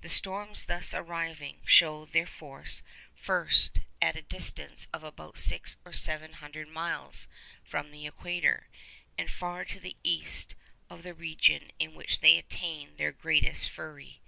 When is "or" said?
5.84-5.92